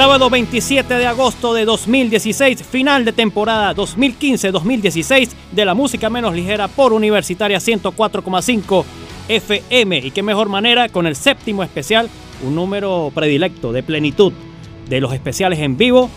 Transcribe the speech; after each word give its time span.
Sábado 0.00 0.30
27 0.30 0.94
de 0.94 1.06
agosto 1.06 1.52
de 1.52 1.66
2016, 1.66 2.62
final 2.62 3.04
de 3.04 3.12
temporada 3.12 3.74
2015-2016 3.76 5.28
de 5.52 5.64
la 5.66 5.74
música 5.74 6.08
menos 6.08 6.34
ligera 6.34 6.68
por 6.68 6.94
Universitaria 6.94 7.58
104,5 7.58 8.84
FM. 9.28 9.98
Y 9.98 10.10
qué 10.10 10.22
mejor 10.22 10.48
manera 10.48 10.88
con 10.88 11.06
el 11.06 11.16
séptimo 11.16 11.62
especial, 11.62 12.08
un 12.42 12.54
número 12.54 13.12
predilecto 13.14 13.72
de 13.72 13.82
plenitud 13.82 14.32
de 14.88 15.02
los 15.02 15.12
especiales 15.12 15.58
en 15.58 15.76
vivo, 15.76 16.08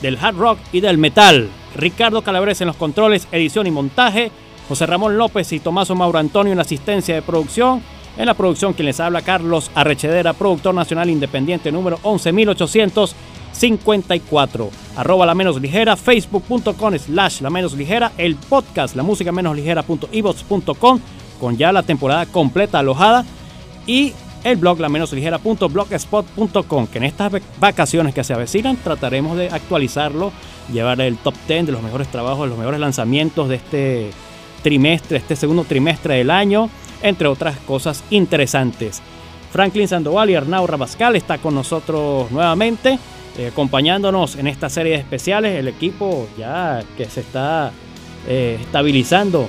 del 0.00 0.16
hard 0.16 0.36
rock 0.36 0.58
y 0.70 0.78
del 0.78 0.96
metal. 0.96 1.50
Ricardo 1.74 2.22
Calabres 2.22 2.60
en 2.60 2.68
los 2.68 2.76
controles, 2.76 3.26
edición 3.32 3.66
y 3.66 3.72
montaje. 3.72 4.30
José 4.68 4.86
Ramón 4.86 5.18
López 5.18 5.52
y 5.52 5.58
Tomaso 5.58 5.96
Mauro 5.96 6.20
Antonio 6.20 6.52
en 6.52 6.60
asistencia 6.60 7.16
de 7.16 7.22
producción. 7.22 7.82
En 8.16 8.26
la 8.26 8.34
producción 8.34 8.74
quien 8.74 8.86
les 8.86 9.00
habla 9.00 9.22
Carlos 9.22 9.72
Arrechedera, 9.74 10.34
productor 10.34 10.74
nacional 10.74 11.08
independiente 11.08 11.72
número 11.72 11.98
11854. 12.02 14.70
Arroba 14.96 15.24
la 15.24 15.34
menos 15.34 15.58
ligera, 15.60 15.96
facebook.com 15.96 16.98
slash 16.98 17.40
la 17.40 17.48
menos 17.48 17.72
ligera, 17.72 18.12
el 18.18 18.36
podcast 18.36 18.94
la 18.96 19.02
música 19.02 19.32
menos 19.32 19.56
ligera 19.56 19.82
con 21.40 21.56
ya 21.56 21.72
la 21.72 21.82
temporada 21.82 22.26
completa 22.26 22.80
alojada 22.80 23.24
y 23.86 24.12
el 24.44 24.58
blog 24.58 24.78
la 24.80 24.90
menos 24.90 25.10
ligera.blogspot.com 25.12 26.86
que 26.88 26.98
en 26.98 27.04
estas 27.04 27.32
vacaciones 27.58 28.14
que 28.14 28.24
se 28.24 28.34
avecinan 28.34 28.76
trataremos 28.76 29.38
de 29.38 29.48
actualizarlo, 29.48 30.32
llevar 30.70 31.00
el 31.00 31.16
top 31.16 31.32
10 31.48 31.64
de 31.66 31.72
los 31.72 31.82
mejores 31.82 32.08
trabajos, 32.08 32.42
de 32.42 32.48
los 32.48 32.58
mejores 32.58 32.80
lanzamientos 32.80 33.48
de 33.48 33.54
este 33.56 34.10
trimestre, 34.62 35.16
este 35.18 35.34
segundo 35.34 35.64
trimestre 35.64 36.16
del 36.16 36.30
año 36.30 36.68
entre 37.02 37.28
otras 37.28 37.58
cosas 37.58 38.02
interesantes. 38.10 39.02
Franklin 39.52 39.86
Sandoval 39.86 40.30
y 40.30 40.34
Arnau 40.34 40.66
Rabascal 40.66 41.14
está 41.14 41.38
con 41.38 41.54
nosotros 41.54 42.30
nuevamente, 42.30 42.98
eh, 43.36 43.48
acompañándonos 43.48 44.36
en 44.36 44.46
esta 44.46 44.70
serie 44.70 44.92
de 44.92 44.98
especiales. 44.98 45.58
El 45.58 45.68
equipo 45.68 46.26
ya 46.38 46.82
que 46.96 47.04
se 47.04 47.20
está 47.20 47.70
eh, 48.26 48.58
estabilizando 48.60 49.48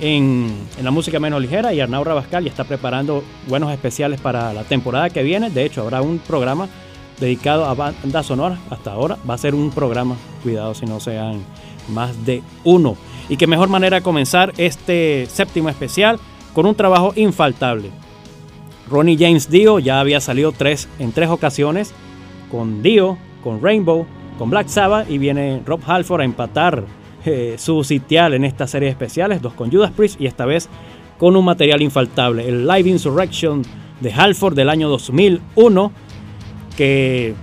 en, 0.00 0.66
la 0.82 0.90
música 0.90 1.18
menos 1.20 1.40
ligera 1.42 1.74
y 1.74 1.80
Arnau 1.80 2.04
Rabascal 2.04 2.44
ya 2.44 2.50
está 2.50 2.64
preparando 2.64 3.24
buenos 3.48 3.72
especiales 3.72 4.20
para 4.20 4.52
la 4.52 4.64
temporada 4.64 5.10
que 5.10 5.22
viene. 5.22 5.50
De 5.50 5.64
hecho, 5.64 5.82
habrá 5.82 6.00
un 6.00 6.18
programa 6.18 6.68
dedicado 7.18 7.66
a 7.66 7.74
banda 7.74 8.22
sonora. 8.22 8.58
Hasta 8.70 8.92
ahora 8.92 9.18
va 9.28 9.34
a 9.34 9.38
ser 9.38 9.54
un 9.54 9.70
programa, 9.70 10.16
cuidado 10.42 10.74
si 10.74 10.86
no 10.86 11.00
sean 11.00 11.40
más 11.88 12.24
de 12.24 12.42
uno. 12.64 12.96
Y 13.28 13.36
qué 13.36 13.46
mejor 13.46 13.68
manera 13.68 13.96
de 13.96 14.02
comenzar 14.02 14.52
este 14.56 15.26
séptimo 15.28 15.68
especial 15.68 16.18
con 16.52 16.66
un 16.66 16.74
trabajo 16.74 17.12
infaltable. 17.16 17.90
Ronnie 18.90 19.16
James 19.18 19.48
Dio 19.48 19.78
ya 19.78 20.00
había 20.00 20.20
salido 20.20 20.52
tres, 20.52 20.88
en 20.98 21.12
tres 21.12 21.28
ocasiones 21.28 21.94
con 22.50 22.82
Dio, 22.82 23.18
con 23.42 23.62
Rainbow, 23.62 24.06
con 24.38 24.50
Black 24.50 24.68
Sabbath 24.68 25.08
y 25.10 25.18
viene 25.18 25.62
Rob 25.64 25.80
Halford 25.86 26.22
a 26.22 26.24
empatar 26.24 26.84
eh, 27.24 27.56
su 27.58 27.84
sitial 27.84 28.34
en 28.34 28.44
esta 28.44 28.66
serie 28.66 28.86
de 28.86 28.92
especiales, 28.92 29.42
dos 29.42 29.54
con 29.54 29.70
Judas 29.70 29.92
Priest 29.92 30.20
y 30.20 30.26
esta 30.26 30.46
vez 30.46 30.68
con 31.18 31.36
un 31.36 31.44
material 31.44 31.82
infaltable, 31.82 32.48
el 32.48 32.66
Live 32.66 32.88
Insurrection 32.88 33.62
de 34.00 34.12
Halford 34.12 34.54
del 34.54 34.70
año 34.70 34.88
2001 34.88 35.92
que 36.76 37.34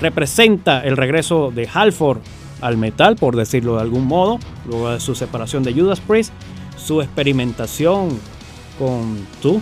representa 0.00 0.80
el 0.80 0.96
regreso 0.96 1.52
de 1.54 1.68
Halford 1.72 2.18
al 2.60 2.76
metal, 2.76 3.16
por 3.16 3.36
decirlo 3.36 3.76
de 3.76 3.82
algún 3.82 4.06
modo, 4.06 4.38
luego 4.66 4.90
de 4.90 5.00
su 5.00 5.14
separación 5.14 5.62
de 5.62 5.72
Judas 5.72 6.00
Priest 6.00 6.32
su 6.84 7.00
experimentación 7.00 8.18
con 8.78 9.26
tú, 9.40 9.60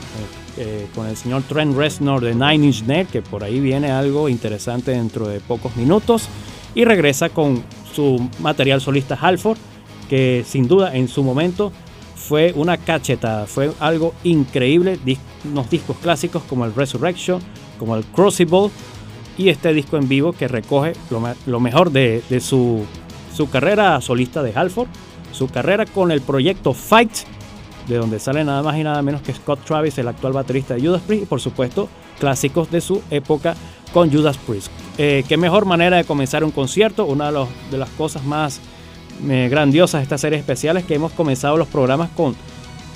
eh, 0.56 0.86
con 0.94 1.06
el 1.06 1.16
señor 1.16 1.42
Trent 1.42 1.76
Reznor 1.76 2.20
de 2.22 2.34
Nine 2.34 2.66
Inch 2.66 2.82
Nails, 2.84 3.10
que 3.10 3.22
por 3.22 3.44
ahí 3.44 3.60
viene 3.60 3.90
algo 3.90 4.28
interesante 4.28 4.92
dentro 4.92 5.28
de 5.28 5.40
pocos 5.40 5.76
minutos, 5.76 6.28
y 6.74 6.84
regresa 6.84 7.28
con 7.28 7.62
su 7.94 8.28
material 8.40 8.80
solista 8.80 9.18
Halford, 9.20 9.58
que 10.08 10.44
sin 10.46 10.66
duda 10.66 10.94
en 10.94 11.08
su 11.08 11.22
momento 11.22 11.72
fue 12.16 12.52
una 12.56 12.76
cachetada, 12.76 13.46
fue 13.46 13.72
algo 13.80 14.14
increíble, 14.24 14.98
unos 15.44 15.70
discos 15.70 15.96
clásicos 15.98 16.42
como 16.44 16.64
el 16.64 16.74
Resurrection, 16.74 17.40
como 17.78 17.96
el 17.96 18.04
Crucible, 18.04 18.70
y 19.38 19.48
este 19.48 19.72
disco 19.72 19.96
en 19.96 20.08
vivo 20.08 20.32
que 20.32 20.48
recoge 20.48 20.92
lo, 21.46 21.60
mejor 21.60 21.90
de, 21.90 22.22
su, 22.40 22.84
su 23.34 23.48
carrera 23.48 24.00
solista 24.00 24.42
de 24.42 24.52
Halford 24.54 24.88
su 25.32 25.48
carrera 25.48 25.86
con 25.86 26.10
el 26.10 26.20
proyecto 26.20 26.72
Fight, 26.72 27.12
de 27.88 27.96
donde 27.96 28.18
sale 28.18 28.44
nada 28.44 28.62
más 28.62 28.76
y 28.76 28.84
nada 28.84 29.02
menos 29.02 29.22
que 29.22 29.32
Scott 29.32 29.64
Travis, 29.64 29.98
el 29.98 30.08
actual 30.08 30.32
baterista 30.32 30.74
de 30.74 30.86
Judas 30.86 31.02
Priest, 31.06 31.24
y 31.24 31.26
por 31.26 31.40
supuesto 31.40 31.88
clásicos 32.18 32.70
de 32.70 32.80
su 32.80 33.02
época 33.10 33.54
con 33.92 34.10
Judas 34.10 34.38
Priest. 34.38 34.68
Eh, 34.98 35.24
qué 35.28 35.36
mejor 35.36 35.64
manera 35.64 35.96
de 35.96 36.04
comenzar 36.04 36.44
un 36.44 36.50
concierto, 36.50 37.06
una 37.06 37.30
de, 37.32 37.78
las 37.78 37.90
cosas 37.90 38.24
más 38.24 38.60
eh, 39.28 39.48
grandiosas 39.50 40.00
de 40.00 40.02
estas 40.04 40.20
series 40.20 40.40
especiales 40.40 40.84
que 40.84 40.94
hemos 40.94 41.12
comenzado 41.12 41.56
los 41.56 41.68
programas 41.68 42.10
con 42.10 42.34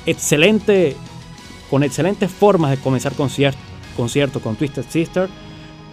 excelente 0.06 0.96
con 1.70 1.82
excelentes 1.82 2.30
formas 2.30 2.70
de 2.70 2.76
comenzar 2.76 3.12
concierto, 3.14 3.58
concierto 3.96 4.40
con 4.40 4.54
Twisted 4.54 4.84
Sister 4.88 5.28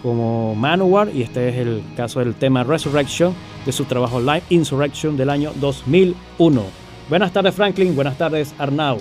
como 0.04 0.54
Manowar 0.54 1.08
y 1.14 1.22
este 1.22 1.48
es 1.48 1.56
el 1.56 1.82
caso 1.96 2.20
del 2.20 2.34
tema 2.34 2.62
Resurrection 2.62 3.34
de 3.64 3.72
su 3.72 3.86
trabajo 3.86 4.20
Live 4.20 4.42
Insurrection 4.50 5.16
del 5.16 5.30
año 5.30 5.50
2001. 5.56 6.62
Buenas 7.08 7.32
tardes 7.32 7.54
Franklin, 7.54 7.96
buenas 7.96 8.18
tardes 8.18 8.54
Arnau. 8.58 8.98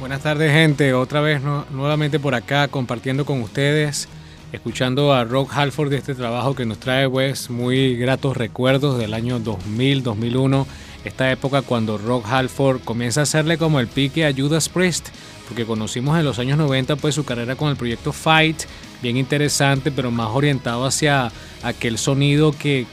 Buenas 0.00 0.22
tardes 0.22 0.50
gente, 0.50 0.92
otra 0.92 1.20
vez 1.20 1.40
nuevamente 1.70 2.18
por 2.18 2.34
acá 2.34 2.66
compartiendo 2.66 3.24
con 3.24 3.40
ustedes, 3.42 4.08
escuchando 4.50 5.12
a 5.12 5.22
Rock 5.22 5.52
Halford 5.54 5.90
de 5.90 5.98
este 5.98 6.16
trabajo 6.16 6.56
que 6.56 6.66
nos 6.66 6.78
trae 6.78 7.08
pues 7.08 7.48
muy 7.48 7.94
gratos 7.94 8.36
recuerdos 8.36 8.98
del 8.98 9.14
año 9.14 9.38
2000-2001, 9.38 10.66
esta 11.04 11.30
época 11.30 11.62
cuando 11.62 11.98
Rock 11.98 12.26
Halford 12.28 12.80
comienza 12.80 13.20
a 13.20 13.22
hacerle 13.22 13.58
como 13.58 13.80
el 13.80 13.88
pique 13.88 14.26
a 14.26 14.34
Judas 14.34 14.68
Priest, 14.68 15.08
porque 15.48 15.64
conocimos 15.64 16.18
en 16.18 16.24
los 16.24 16.38
años 16.38 16.58
90 16.58 16.96
pues 16.96 17.14
su 17.14 17.24
carrera 17.24 17.56
con 17.56 17.70
el 17.70 17.76
proyecto 17.76 18.12
Fight, 18.12 18.62
bien 19.02 19.16
interesante, 19.16 19.90
pero 19.90 20.10
más 20.10 20.28
orientado 20.32 20.84
hacia 20.84 21.32
aquel 21.62 21.98
sonido 21.98 22.52
que, 22.52 22.86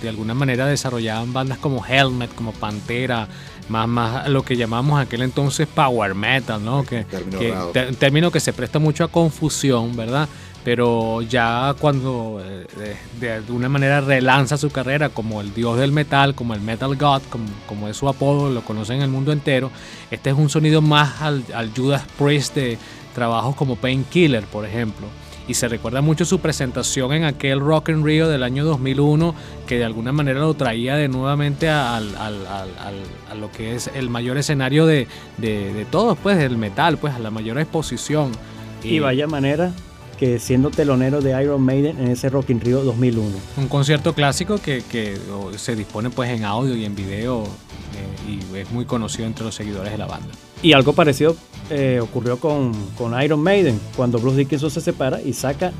de 0.00 0.08
alguna 0.08 0.34
manera 0.34 0.66
desarrollaban 0.66 1.32
bandas 1.32 1.58
como 1.58 1.84
Helmet, 1.84 2.34
como 2.34 2.52
Pantera, 2.52 3.28
más, 3.68 3.88
más 3.88 4.28
lo 4.28 4.44
que 4.44 4.56
llamamos 4.56 5.00
aquel 5.00 5.22
entonces 5.22 5.66
power 5.66 6.14
metal, 6.14 6.64
¿no? 6.64 6.84
Que, 6.84 7.04
un 7.88 7.96
término 7.96 8.30
que 8.30 8.40
se 8.40 8.52
presta 8.52 8.78
mucho 8.78 9.04
a 9.04 9.08
confusión, 9.08 9.96
¿verdad? 9.96 10.28
Pero 10.64 11.22
ya 11.22 11.74
cuando 11.78 12.42
eh, 12.44 12.96
de, 13.20 13.32
alguna 13.32 13.68
manera 13.68 14.00
relanza 14.00 14.58
su 14.58 14.70
carrera 14.70 15.08
como 15.08 15.40
el 15.40 15.54
dios 15.54 15.78
del 15.78 15.92
metal, 15.92 16.34
como 16.34 16.54
el 16.54 16.60
metal 16.60 16.96
god, 16.96 17.22
como, 17.30 17.46
como 17.66 17.88
es 17.88 17.96
su 17.96 18.08
apodo, 18.08 18.50
lo 18.50 18.62
conocen 18.62 18.96
en 18.96 19.02
el 19.02 19.10
mundo 19.10 19.32
entero, 19.32 19.70
este 20.10 20.30
es 20.30 20.36
un 20.36 20.50
sonido 20.50 20.82
más 20.82 21.22
al, 21.22 21.44
al 21.54 21.70
Judas 21.74 22.04
Priest 22.18 22.54
de 22.54 22.78
trabajos 23.14 23.56
como 23.56 23.76
Painkiller, 23.76 24.44
por 24.44 24.66
ejemplo 24.66 25.06
y 25.48 25.54
se 25.54 25.66
recuerda 25.66 26.02
mucho 26.02 26.26
su 26.26 26.40
presentación 26.40 27.12
en 27.14 27.24
aquel 27.24 27.58
Rock 27.60 27.88
in 27.88 28.04
Rio 28.04 28.28
del 28.28 28.42
año 28.42 28.64
2001 28.66 29.34
que 29.66 29.78
de 29.78 29.84
alguna 29.84 30.12
manera 30.12 30.40
lo 30.40 30.52
traía 30.54 30.94
de 30.96 31.08
nuevamente 31.08 31.70
a 31.70 32.00
lo 32.00 33.50
que 33.50 33.74
es 33.74 33.90
el 33.94 34.10
mayor 34.10 34.36
escenario 34.36 34.84
de, 34.84 35.08
de, 35.38 35.86
todos, 35.90 36.18
pues 36.22 36.36
del 36.36 36.58
metal, 36.58 36.98
pues 36.98 37.14
a 37.14 37.18
la 37.18 37.30
mayor 37.30 37.58
exposición. 37.58 38.32
Y, 38.82 39.00
vaya 39.00 39.26
manera 39.26 39.72
que 40.18 40.38
siendo 40.38 40.70
telonero 40.70 41.20
de 41.20 41.40
Iron 41.42 41.62
Maiden 41.62 41.98
en 41.98 42.08
ese 42.08 42.28
Rock 42.28 42.50
in 42.50 42.60
Rio 42.60 42.82
2001. 42.82 43.36
Un 43.56 43.68
concierto 43.68 44.14
clásico 44.14 44.58
que, 44.58 44.82
que 44.82 45.16
se 45.56 45.76
dispone 45.76 46.10
pues 46.10 46.30
en 46.30 46.44
audio 46.44 46.74
y 46.76 46.84
en 46.84 46.94
video 46.94 47.44
eh, 47.44 48.40
y 48.52 48.56
es 48.56 48.70
muy 48.70 48.84
conocido 48.84 49.26
entre 49.26 49.44
los 49.44 49.54
seguidores 49.54 49.92
de 49.92 49.98
la 49.98 50.06
banda. 50.06 50.28
Y 50.62 50.72
algo 50.72 50.92
parecido 50.92 51.36
eh, 51.70 52.00
ocurrió 52.02 52.38
con, 52.38 52.72
con, 52.96 53.20
Iron 53.22 53.40
Maiden, 53.40 53.80
cuando 53.96 54.18
Bruce 54.18 54.38
Dickinson 54.38 54.70
se 54.70 54.80
separa 54.80 55.20
y 55.22 55.32
saca 55.32 55.72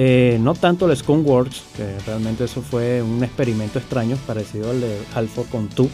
eh, 0.00 0.38
no 0.40 0.54
tanto 0.54 0.88
el 0.88 0.96
Skunkworks, 0.96 1.62
que 1.76 1.98
realmente 2.06 2.44
eso 2.44 2.62
fue 2.62 3.02
un 3.02 3.24
experimento 3.24 3.80
extraño, 3.80 4.16
parecido 4.28 4.70
al 4.70 4.80
de 4.80 4.96
Halford 5.12 5.48
con 5.48 5.68
Tu, 5.68 5.90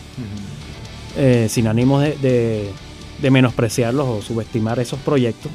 eh, 1.17 1.47
sin 1.49 1.67
ánimo 1.67 2.01
de, 2.01 2.71
de, 3.23 3.31
menospreciarlos 3.31 4.07
o 4.07 4.21
subestimar 4.21 4.79
esos 4.79 4.99
proyectos. 4.99 5.51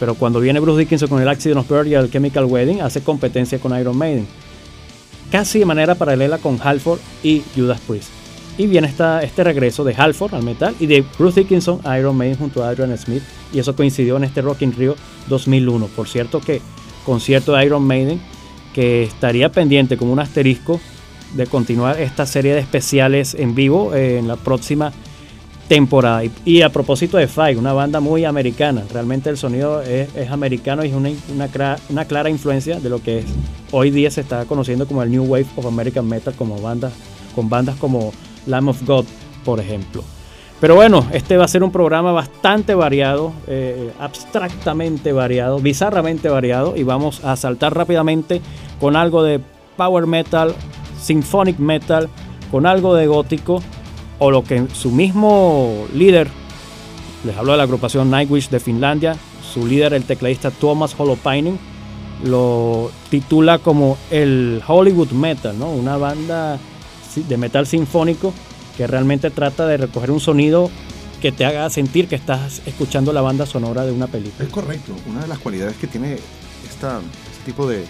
Pero 0.00 0.14
cuando 0.14 0.40
viene 0.40 0.58
Bruce 0.58 0.80
Dickinson 0.80 1.08
con 1.08 1.20
el 1.22 1.28
Accident 1.28 1.60
of 1.60 1.68
Bird 1.68 1.86
y 1.86 1.94
el 1.94 2.10
Chemical 2.10 2.46
Wedding, 2.46 2.80
hace 2.80 3.02
competencia 3.02 3.60
con 3.60 3.78
Iron 3.78 3.96
Maiden. 3.96 4.26
Casi 5.30 5.60
de 5.60 5.66
manera 5.66 5.94
paralela 5.94 6.38
con 6.38 6.58
Halford 6.60 6.98
y 7.22 7.42
Judas 7.54 7.80
Priest. 7.86 8.08
Y 8.58 8.66
viene 8.66 8.88
esta, 8.88 9.22
este 9.22 9.44
regreso 9.44 9.84
de 9.84 9.94
Halford 9.94 10.34
al 10.34 10.42
metal 10.42 10.74
y 10.80 10.86
de 10.86 11.04
Bruce 11.18 11.40
Dickinson 11.40 11.80
a 11.84 11.98
Iron 11.98 12.16
Maiden 12.16 12.36
junto 12.36 12.64
a 12.64 12.70
Adrian 12.70 12.96
Smith. 12.98 13.22
Y 13.52 13.58
eso 13.58 13.76
coincidió 13.76 14.16
en 14.16 14.24
este 14.24 14.42
Rock 14.42 14.62
in 14.62 14.72
Rio 14.72 14.96
2001. 15.28 15.86
Por 15.88 16.08
cierto 16.08 16.40
que 16.40 16.60
concierto 17.04 17.52
de 17.52 17.64
Iron 17.64 17.84
Maiden 17.84 18.20
que 18.74 19.02
estaría 19.02 19.50
pendiente 19.52 19.96
como 19.96 20.12
un 20.12 20.20
asterisco 20.20 20.80
de 21.34 21.46
continuar 21.46 22.00
esta 22.00 22.26
serie 22.26 22.54
de 22.54 22.60
especiales 22.60 23.34
en 23.34 23.54
vivo 23.54 23.94
eh, 23.94 24.18
en 24.18 24.28
la 24.28 24.36
próxima 24.36 24.92
temporada. 25.70 26.24
Y, 26.44 26.62
a 26.62 26.68
propósito 26.70 27.16
de 27.16 27.28
Five, 27.28 27.56
una 27.56 27.72
banda 27.72 28.00
muy 28.00 28.24
americana, 28.24 28.82
realmente 28.92 29.30
el 29.30 29.36
sonido 29.36 29.80
es, 29.82 30.28
americano 30.28 30.84
y 30.84 30.88
es 30.88 30.94
una, 30.94 31.10
una, 31.88 32.04
clara 32.06 32.28
influencia 32.28 32.80
de 32.80 32.90
lo 32.90 33.00
que 33.00 33.22
hoy 33.70 33.92
día 33.92 34.10
se 34.10 34.22
está 34.22 34.46
conociendo 34.46 34.88
como 34.88 35.04
el 35.04 35.12
New 35.12 35.22
Wave 35.26 35.46
of 35.54 35.66
American 35.66 36.08
Metal, 36.08 36.34
como 36.34 36.60
bandas, 36.60 36.92
con 37.36 37.48
bandas 37.48 37.76
como 37.76 38.12
Lamb 38.46 38.70
of 38.70 38.84
God, 38.84 39.04
por 39.44 39.60
ejemplo. 39.60 40.02
Pero 40.60 40.74
bueno, 40.74 41.06
este 41.12 41.36
va 41.36 41.44
a 41.44 41.48
ser 41.48 41.62
un 41.62 41.70
programa 41.70 42.10
bastante 42.10 42.74
variado, 42.74 43.32
eh, 43.46 43.92
abstractamente 44.00 45.12
variado, 45.12 45.60
bizarramente 45.60 46.28
variado, 46.28 46.76
y 46.76 46.82
vamos 46.82 47.24
a 47.24 47.36
saltar 47.36 47.76
rápidamente 47.76 48.40
con 48.80 48.96
algo 48.96 49.22
de 49.22 49.40
power 49.76 50.08
metal, 50.08 50.52
symphonic 51.00 51.60
metal, 51.60 52.08
con 52.50 52.66
algo 52.66 52.96
de 52.96 53.06
gótico, 53.06 53.62
o 54.20 54.30
lo 54.30 54.44
que 54.44 54.66
su 54.72 54.92
mismo 54.92 55.86
líder, 55.92 56.28
les 57.24 57.36
hablo 57.36 57.52
de 57.52 57.58
la 57.58 57.64
agrupación 57.64 58.10
Nightwish 58.10 58.50
de 58.50 58.60
Finlandia, 58.60 59.16
su 59.52 59.66
líder, 59.66 59.94
el 59.94 60.04
tecladista 60.04 60.52
Thomas 60.52 60.94
Holopainen, 60.96 61.58
lo 62.24 62.92
titula 63.08 63.58
como 63.58 63.96
el 64.10 64.62
Hollywood 64.66 65.10
Metal, 65.10 65.58
¿no? 65.58 65.70
una 65.70 65.96
banda 65.96 66.58
de 67.16 67.36
metal 67.36 67.66
sinfónico 67.66 68.32
que 68.76 68.86
realmente 68.86 69.30
trata 69.30 69.66
de 69.66 69.78
recoger 69.78 70.10
un 70.10 70.20
sonido 70.20 70.70
que 71.20 71.32
te 71.32 71.44
haga 71.44 71.68
sentir 71.70 72.06
que 72.06 72.14
estás 72.14 72.62
escuchando 72.66 73.12
la 73.12 73.20
banda 73.20 73.46
sonora 73.46 73.84
de 73.84 73.92
una 73.92 74.06
película. 74.06 74.44
Es 74.44 74.52
correcto, 74.52 74.92
una 75.06 75.20
de 75.20 75.28
las 75.28 75.38
cualidades 75.38 75.76
que 75.76 75.86
tiene 75.86 76.18
este 76.68 76.86
tipo 77.44 77.66
de, 77.66 77.84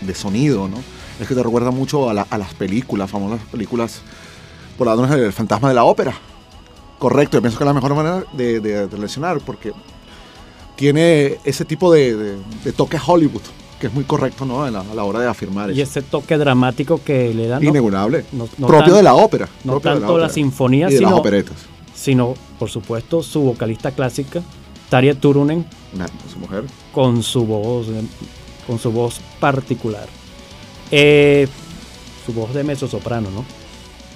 de 0.00 0.14
sonido, 0.14 0.68
¿no? 0.68 0.78
Es 1.20 1.28
que 1.28 1.34
te 1.34 1.42
recuerda 1.42 1.70
mucho 1.70 2.10
a, 2.10 2.14
las 2.14 2.54
películas, 2.54 3.10
famosas 3.10 3.40
películas 3.50 4.00
por 4.76 4.86
la 4.86 4.96
del 5.16 5.32
fantasma 5.32 5.68
de 5.68 5.74
la 5.74 5.84
ópera. 5.84 6.12
Correcto, 6.98 7.36
yo 7.36 7.42
pienso 7.42 7.58
que 7.58 7.64
es 7.64 7.66
la 7.66 7.74
mejor 7.74 7.94
manera 7.94 8.24
de, 8.32 8.60
de, 8.60 8.86
relacionar, 8.86 9.38
porque 9.40 9.72
tiene 10.76 11.38
ese 11.44 11.64
tipo 11.64 11.92
de, 11.92 12.36
de 12.64 12.72
toque 12.72 12.98
Hollywood 13.04 13.42
que 13.84 13.88
es 13.88 13.92
muy 13.92 14.04
correcto 14.04 14.46
¿no? 14.46 14.62
a, 14.62 14.70
la, 14.70 15.04
hora 15.04 15.20
de 15.20 15.28
afirmar 15.28 15.70
y 15.70 15.80
ese 15.80 16.02
toque 16.02 16.38
dramático 16.38 17.00
que 17.04 17.34
le 17.34 17.48
dan. 17.48 17.62
Inegulable. 17.62 18.24
propio 18.66 18.94
de 18.94 19.02
la 19.02 19.14
ópera. 19.14 19.48
No 19.64 19.80
tanto 19.80 20.16
la, 20.16 20.28
sinfonía, 20.28 20.88
sino, 20.88 21.10
las 21.10 21.12
operetas. 21.12 21.56
Sino, 21.94 22.34
por 22.58 22.70
supuesto, 22.70 23.22
su 23.22 23.42
vocalista 23.42 23.90
clásica, 23.90 24.42
Tarja 24.88 25.14
Turunen. 25.14 25.66
su 26.32 26.38
mujer. 26.38 26.64
Con 26.92 27.22
su 27.22 27.44
voz, 27.44 27.88
con 28.66 28.78
su 28.78 28.90
voz 28.90 29.20
particular. 29.40 30.08
Eh, 30.90 31.48
su 32.24 32.32
voz 32.32 32.54
de 32.54 32.64
mezzo-soprano, 32.64 33.28
¿no? 33.30 33.44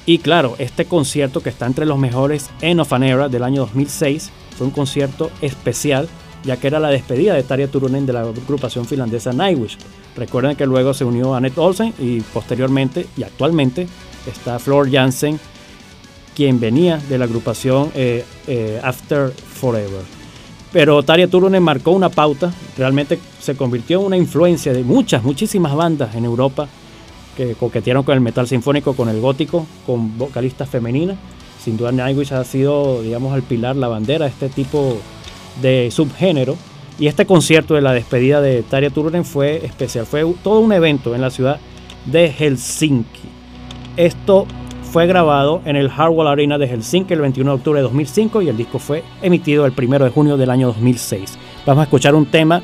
Y 0.08 0.20
claro, 0.20 0.54
este 0.58 0.86
concierto 0.86 1.42
que 1.42 1.50
está 1.50 1.66
entre 1.66 1.84
los 1.84 1.98
mejores 1.98 2.48
en 2.62 2.80
of 2.80 2.94
an 2.94 3.02
Era 3.02 3.28
del 3.28 3.42
año 3.42 3.60
2006 3.60 4.30
fue 4.56 4.66
un 4.66 4.72
concierto 4.72 5.30
especial 5.42 6.08
ya 6.44 6.56
que 6.56 6.66
era 6.66 6.80
la 6.80 6.88
despedida 6.88 7.34
de 7.34 7.42
Tarja 7.42 7.66
Turunen 7.66 8.06
de 8.06 8.14
la 8.14 8.22
agrupación 8.22 8.86
finlandesa 8.86 9.34
Nightwish. 9.34 9.76
Recuerden 10.16 10.56
que 10.56 10.64
luego 10.64 10.94
se 10.94 11.04
unió 11.04 11.34
Annette 11.34 11.58
Olsen 11.58 11.92
y 11.98 12.22
posteriormente 12.22 13.06
y 13.18 13.22
actualmente 13.22 13.86
está 14.26 14.58
Flor 14.58 14.90
Jansen, 14.90 15.38
quien 16.34 16.58
venía 16.58 16.96
de 16.96 17.18
la 17.18 17.26
agrupación 17.26 17.92
eh, 17.94 18.24
eh, 18.46 18.80
After 18.82 19.30
Forever. 19.30 20.04
Pero 20.72 21.02
Tarja 21.02 21.26
Turunen 21.26 21.62
marcó 21.62 21.90
una 21.90 22.08
pauta, 22.08 22.50
realmente 22.78 23.18
se 23.42 23.56
convirtió 23.56 24.00
en 24.00 24.06
una 24.06 24.16
influencia 24.16 24.72
de 24.72 24.84
muchas, 24.84 25.22
muchísimas 25.22 25.74
bandas 25.74 26.14
en 26.14 26.24
Europa 26.24 26.66
que 27.38 27.54
coquetearon 27.54 28.02
con 28.02 28.14
el 28.14 28.21
metal 28.21 28.49
sinfónico, 28.49 28.95
con 28.95 29.09
el 29.09 29.21
gótico, 29.21 29.64
con 29.87 30.18
vocalistas 30.18 30.68
femeninas. 30.68 31.16
Sin 31.62 31.76
duda 31.76 31.92
Nightwish 31.92 32.33
ha 32.33 32.42
sido, 32.42 33.00
digamos, 33.00 33.35
el 33.37 33.42
pilar, 33.42 33.76
la 33.76 33.87
bandera 33.87 34.25
de 34.25 34.33
este 34.33 34.49
tipo 34.49 34.99
de 35.62 35.88
subgénero. 35.92 36.57
Y 36.99 37.07
este 37.07 37.26
concierto 37.26 37.75
de 37.75 37.80
la 37.80 37.92
despedida 37.92 38.40
de 38.40 38.64
Tarja 38.64 38.90
Turunen 38.90 39.25
fue 39.25 39.64
especial. 39.64 40.04
Fue 40.04 40.25
todo 40.42 40.59
un 40.59 40.73
evento 40.73 41.14
en 41.14 41.21
la 41.21 41.30
ciudad 41.30 41.61
de 42.07 42.28
Helsinki. 42.33 43.28
Esto 43.97 44.47
fue 44.90 45.07
grabado 45.07 45.62
en 45.64 45.76
el 45.76 45.90
Harwell 45.97 46.26
Arena 46.26 46.59
de 46.59 46.66
Helsinki 46.66 47.14
el 47.14 47.21
21 47.21 47.52
de 47.52 47.57
octubre 47.57 47.78
de 47.78 47.85
2005 47.85 48.42
y 48.42 48.49
el 48.49 48.57
disco 48.57 48.80
fue 48.80 49.04
emitido 49.23 49.64
el 49.64 49.75
1 49.76 49.99
de 50.00 50.11
junio 50.11 50.37
del 50.37 50.50
año 50.50 50.66
2006. 50.68 51.38
Vamos 51.64 51.83
a 51.83 51.85
escuchar 51.85 52.16
un 52.16 52.26
tema 52.26 52.62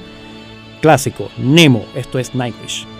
clásico, 0.80 1.28
Nemo. 1.38 1.84
Esto 1.94 2.18
es 2.18 2.34
Nightwish. 2.34 2.93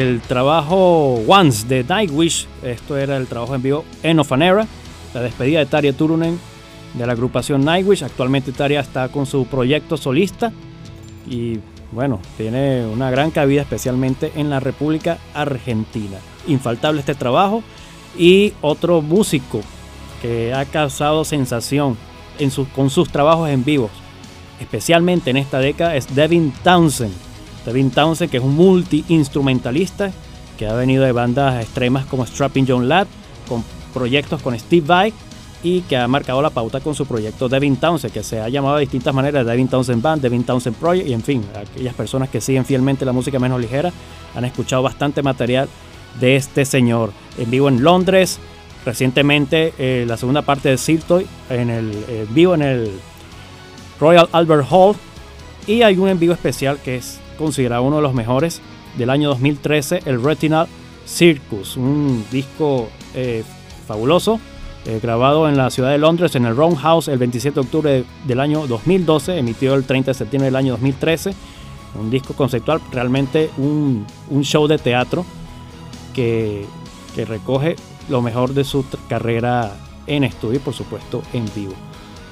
Del 0.00 0.22
trabajo 0.22 1.22
Once 1.26 1.66
de 1.66 1.84
Nightwish. 1.84 2.46
Esto 2.62 2.96
era 2.96 3.18
el 3.18 3.26
trabajo 3.26 3.54
en 3.54 3.62
vivo 3.62 3.84
en 4.02 4.18
of 4.18 4.30
la 4.30 5.20
despedida 5.20 5.58
de 5.58 5.66
Tarja 5.66 5.92
Turunen 5.92 6.40
de 6.94 7.06
la 7.06 7.12
agrupación 7.12 7.66
Nightwish. 7.66 8.02
Actualmente 8.02 8.52
Tarja 8.52 8.80
está 8.80 9.08
con 9.08 9.26
su 9.26 9.44
proyecto 9.44 9.98
solista 9.98 10.52
y 11.28 11.58
bueno, 11.92 12.18
tiene 12.38 12.86
una 12.86 13.10
gran 13.10 13.30
cabida 13.30 13.60
especialmente 13.60 14.32
en 14.36 14.48
la 14.48 14.58
República 14.58 15.18
Argentina. 15.34 16.16
Infaltable 16.46 17.00
este 17.00 17.14
trabajo 17.14 17.62
y 18.16 18.54
otro 18.62 19.02
músico 19.02 19.60
que 20.22 20.54
ha 20.54 20.64
causado 20.64 21.26
sensación 21.26 21.98
en 22.38 22.50
con 22.74 22.88
sus 22.88 23.10
trabajos 23.10 23.50
en 23.50 23.64
vivo, 23.64 23.90
especialmente 24.60 25.28
en 25.28 25.36
esta 25.36 25.58
década, 25.58 25.94
es 25.94 26.14
Devin 26.14 26.54
Townsend. 26.64 27.29
Devin 27.64 27.90
Townsend, 27.90 28.30
que 28.30 28.38
es 28.38 28.42
un 28.42 28.54
multi-instrumentalista 28.54 30.10
que 30.58 30.66
ha 30.66 30.74
venido 30.74 31.04
de 31.04 31.12
bandas 31.12 31.62
extremas 31.62 32.04
como 32.06 32.26
Strapping 32.26 32.66
John 32.68 32.88
Ladd, 32.88 33.06
con 33.48 33.64
proyectos 33.92 34.42
con 34.42 34.58
Steve 34.58 34.86
Vai 34.86 35.12
y 35.62 35.82
que 35.82 35.96
ha 35.96 36.08
marcado 36.08 36.40
la 36.40 36.50
pauta 36.50 36.80
con 36.80 36.94
su 36.94 37.06
proyecto 37.06 37.48
Devin 37.48 37.76
Townsend, 37.76 38.12
que 38.12 38.22
se 38.22 38.40
ha 38.40 38.48
llamado 38.48 38.76
de 38.76 38.82
distintas 38.82 39.14
maneras 39.14 39.44
Devin 39.44 39.68
Townsend 39.68 40.02
Band, 40.02 40.22
Devin 40.22 40.44
Townsend 40.44 40.76
Project, 40.76 41.08
y 41.08 41.12
en 41.12 41.22
fin, 41.22 41.44
aquellas 41.54 41.94
personas 41.94 42.30
que 42.30 42.40
siguen 42.40 42.64
fielmente 42.64 43.04
la 43.04 43.12
música 43.12 43.38
menos 43.38 43.60
ligera 43.60 43.92
han 44.34 44.44
escuchado 44.44 44.82
bastante 44.82 45.22
material 45.22 45.68
de 46.18 46.36
este 46.36 46.64
señor. 46.64 47.12
En 47.38 47.50
vivo 47.50 47.68
en 47.68 47.82
Londres, 47.82 48.38
recientemente 48.84 49.74
eh, 49.78 50.04
la 50.06 50.16
segunda 50.16 50.42
parte 50.42 50.70
de 50.70 50.78
Siltoy, 50.78 51.26
en 51.50 51.68
el 51.68 51.92
eh, 52.08 52.26
vivo 52.30 52.54
en 52.54 52.62
el 52.62 52.90
Royal 54.00 54.28
Albert 54.32 54.66
Hall, 54.70 54.96
y 55.66 55.82
hay 55.82 55.98
un 55.98 56.08
en 56.08 56.18
vivo 56.18 56.32
especial 56.32 56.78
que 56.82 56.96
es 56.96 57.20
considerado 57.40 57.82
uno 57.82 57.96
de 57.96 58.02
los 58.02 58.14
mejores 58.14 58.60
del 58.98 59.10
año 59.10 59.30
2013, 59.30 60.02
el 60.04 60.22
Retinal 60.22 60.68
Circus, 61.06 61.76
un 61.76 62.24
disco 62.30 62.88
eh, 63.14 63.42
fabuloso 63.86 64.38
eh, 64.84 65.00
grabado 65.02 65.48
en 65.48 65.56
la 65.56 65.70
ciudad 65.70 65.90
de 65.90 65.98
Londres 65.98 66.36
en 66.36 66.44
el 66.44 66.54
Roundhouse 66.54 67.08
el 67.08 67.18
27 67.18 67.54
de 67.54 67.60
octubre 67.60 68.04
del 68.26 68.40
año 68.40 68.66
2012, 68.66 69.38
emitido 69.38 69.74
el 69.74 69.84
30 69.84 70.10
de 70.10 70.14
septiembre 70.14 70.46
del 70.46 70.56
año 70.56 70.72
2013. 70.72 71.34
Un 71.98 72.10
disco 72.10 72.34
conceptual, 72.34 72.80
realmente 72.92 73.50
un, 73.56 74.06
show 74.42 74.66
de 74.68 74.78
teatro 74.78 75.24
que, 76.14 76.66
recoge 77.26 77.76
lo 78.08 78.22
mejor 78.22 78.54
de 78.54 78.64
su 78.64 78.84
carrera 79.08 79.76
en 80.06 80.24
estudio 80.24 80.56
y 80.56 80.60
por 80.60 80.72
supuesto 80.72 81.22
en 81.34 81.44
vivo. 81.54 81.74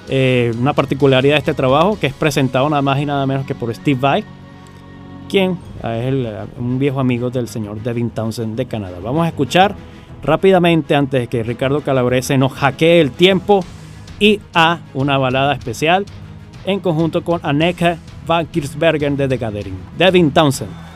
Eh, 0.09 0.55
una 0.59 0.73
particularidad 0.73 1.35
de 1.35 1.38
este 1.38 1.55
trabajo 1.55 1.99
que 2.01 2.07
es 2.07 2.14
presentado 2.14 2.71
nada 2.71 2.81
más 2.81 2.99
y 2.99 3.05
nada 3.05 3.27
menos 3.27 3.44
que 3.44 3.55
por 3.55 3.75
Steve 3.75 4.01
Vai, 4.01 4.25
quien 5.29 5.59
es 5.85 6.14
un 6.59 6.79
viejo 6.79 7.01
amigo 7.01 7.31
del 7.31 7.49
señor 7.49 7.83
Devin 7.83 8.11
Townsend 8.11 8.57
de 8.57 8.67
Canadá. 8.67 8.99
Vamos 9.03 9.25
a 9.25 9.29
escuchar 9.29 9.77
rápidamente 10.23 10.95
antes 10.95 11.21
de 11.21 11.27
que 11.29 11.43
Ricardo 11.43 11.83
Calabrese 11.83 12.37
nos 12.38 12.53
hackee 12.53 13.01
el 13.01 13.12
tiempo 13.12 13.64
y 14.19 14.41
a 14.55 14.81
una 14.95 15.19
balada 15.19 15.53
especial 15.53 16.05
en 16.64 16.81
conjunto 16.81 17.23
con 17.23 17.41
Anneke 17.43 17.97
van 18.27 18.47
Kirsbergen 18.47 19.17
de 19.17 19.29
The 19.29 19.37
Gathering. 19.37 19.77
Devin 19.97 20.31
Townsend. 20.33 20.88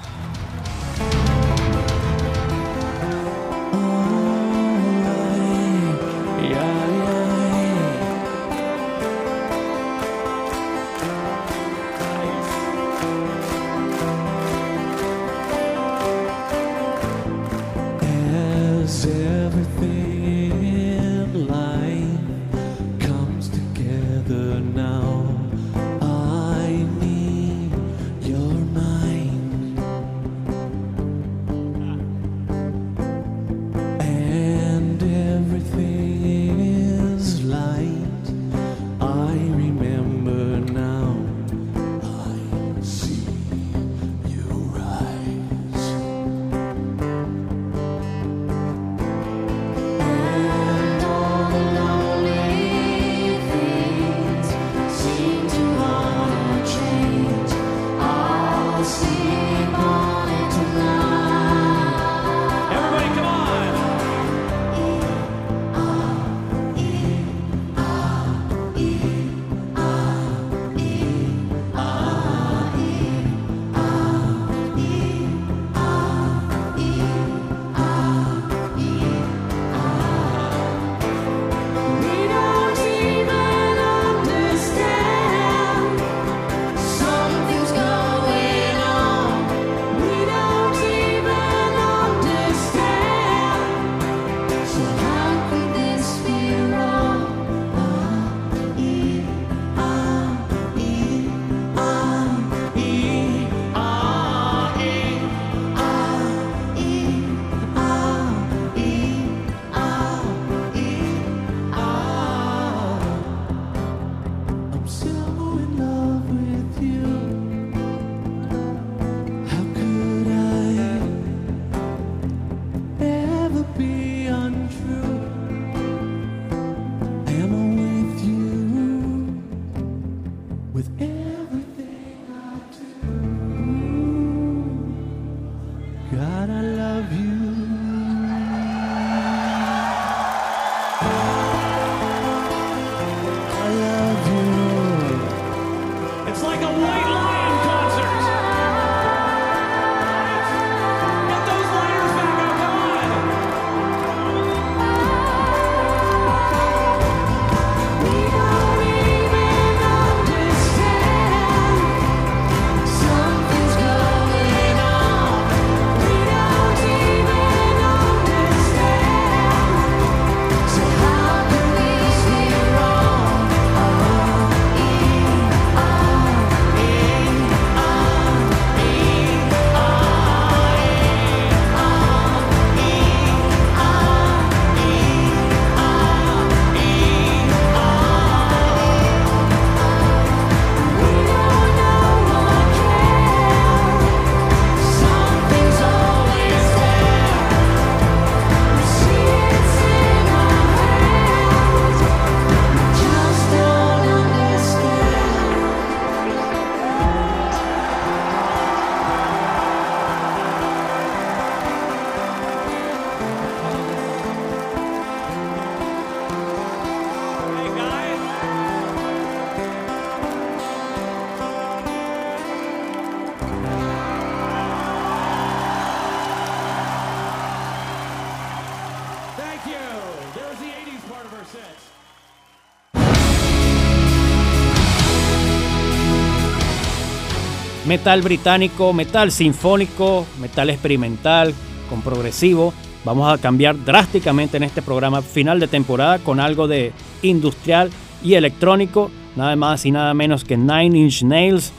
Metal 237.85 238.22
británico, 238.22 238.92
metal 238.92 239.33
sinfónico, 239.33 240.24
metal 240.40 240.70
experimental, 240.70 241.52
con 241.90 242.00
progresivo. 242.00 242.72
Vamos 243.05 243.33
a 243.33 243.38
cambiar 243.38 243.85
drásticamente 243.85 244.57
en 244.57 244.62
este 244.62 244.83
programa 244.83 245.20
final 245.20 245.59
de 245.59 245.66
temporada 245.66 246.20
con 246.20 246.38
algo 246.38 246.68
de 246.68 246.92
industrial 247.22 247.90
y 248.22 248.35
electrónico, 248.35 249.11
nada 249.35 249.57
más 249.57 249.85
y 249.85 249.90
nada 249.90 250.14
menos 250.14 250.44
que 250.44 250.57
Nine 250.57 250.96
Inch 250.96 251.24
Nails, 251.24 251.72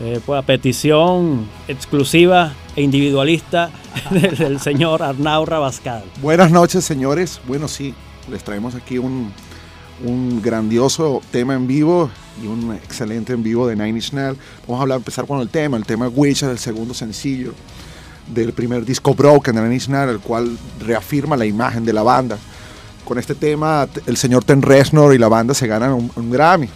eh, 0.00 0.18
pues 0.24 0.38
a 0.38 0.42
petición 0.42 1.46
exclusiva 1.68 2.54
e 2.76 2.82
individualista 2.82 3.70
del, 4.10 4.60
señor 4.60 5.02
Arnau 5.02 5.44
Rabascal. 5.44 6.04
Buenas 6.20 6.50
noches, 6.50 6.84
señores. 6.84 7.40
Bueno, 7.46 7.68
sí, 7.68 7.94
les 8.30 8.42
traemos 8.42 8.74
aquí 8.74 8.98
un, 8.98 9.32
un 10.04 10.42
grandioso 10.42 11.22
tema 11.30 11.54
en 11.54 11.66
vivo 11.66 12.10
y 12.42 12.46
un 12.46 12.74
excelente 12.74 13.32
en 13.32 13.42
vivo 13.42 13.66
de 13.66 13.76
Nine 13.76 13.90
Inch 13.90 14.12
Nails. 14.12 14.38
Vamos 14.66 14.80
a 14.80 14.82
hablar, 14.82 14.98
empezar 14.98 15.26
con 15.26 15.40
el 15.40 15.48
tema. 15.48 15.76
El 15.76 15.84
tema 15.84 16.08
Wish 16.08 16.42
es 16.42 16.50
el 16.50 16.58
segundo 16.58 16.94
sencillo 16.94 17.54
del 18.26 18.52
primer 18.52 18.84
disco 18.84 19.14
Broken 19.14 19.54
de 19.54 19.62
Nine 19.62 19.74
Inch 19.74 19.88
Nails, 19.88 20.12
el 20.12 20.20
cual 20.20 20.56
reafirma 20.80 21.36
la 21.36 21.46
imagen 21.46 21.84
de 21.84 21.92
la 21.92 22.02
banda. 22.02 22.38
Con 23.04 23.18
este 23.18 23.34
tema, 23.34 23.86
el 24.06 24.16
señor 24.16 24.44
Ten 24.44 24.62
Reznor 24.62 25.14
y 25.14 25.18
la 25.18 25.28
banda 25.28 25.52
se 25.52 25.66
ganan 25.66 26.10
un, 26.14 26.30
Grammy. 26.30 26.68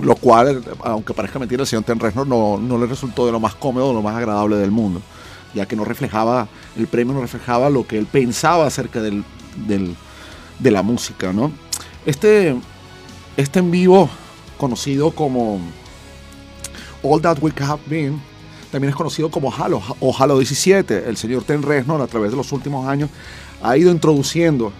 Lo 0.00 0.14
cual, 0.14 0.62
aunque 0.84 1.14
parezca 1.14 1.38
mentira, 1.38 1.62
el 1.62 1.66
señor 1.66 1.84
Ten 1.84 1.98
Reznor 1.98 2.26
no, 2.26 2.58
no 2.58 2.78
le 2.78 2.86
resultó 2.86 3.24
de 3.24 3.32
lo 3.32 3.40
más 3.40 3.54
cómodo, 3.54 3.94
lo 3.94 4.02
más 4.02 4.14
agradable 4.16 4.56
del 4.56 4.70
mundo, 4.70 5.00
ya 5.54 5.66
que 5.66 5.74
no 5.74 5.84
reflejaba, 5.84 6.48
el 6.76 6.86
premio 6.86 7.14
no 7.14 7.22
reflejaba 7.22 7.70
lo 7.70 7.86
que 7.86 7.96
él 7.96 8.06
pensaba 8.06 8.66
acerca 8.66 9.00
del, 9.00 9.24
del, 9.66 9.96
de 10.58 10.70
la 10.70 10.82
música, 10.82 11.32
¿no? 11.32 11.50
Este, 12.04 12.54
este 13.38 13.58
en 13.58 13.70
vivo, 13.70 14.10
conocido 14.58 15.10
como 15.12 15.60
All 17.02 17.22
That 17.22 17.38
We 17.40 17.52
Have 17.58 17.82
Been, 17.86 18.20
también 18.70 18.90
es 18.90 18.96
conocido 18.96 19.30
como 19.30 19.54
Halo 19.54 19.80
o 20.00 20.14
Halo 20.16 20.38
17. 20.38 21.08
El 21.08 21.16
señor 21.16 21.44
Ten 21.44 21.62
Reznor 21.62 22.02
a 22.02 22.06
través 22.06 22.32
de 22.32 22.36
los 22.36 22.52
últimos 22.52 22.86
años 22.86 23.08
ha 23.62 23.76
ido 23.76 23.90
introduciendo 23.90 24.72